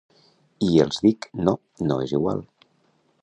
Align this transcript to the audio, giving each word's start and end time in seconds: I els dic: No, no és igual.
I 0.67 0.69
els 0.85 0.97
dic: 1.07 1.27
No, 1.49 1.53
no 1.91 1.99
és 2.07 2.17
igual. 2.21 2.45